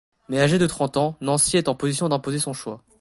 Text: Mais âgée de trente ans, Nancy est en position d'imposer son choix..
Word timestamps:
Mais 0.29 0.39
âgée 0.41 0.57
de 0.57 0.65
trente 0.65 0.97
ans, 0.97 1.15
Nancy 1.21 1.57
est 1.57 1.67
en 1.67 1.75
position 1.75 2.09
d'imposer 2.09 2.39
son 2.39 2.53
choix.. 2.53 2.81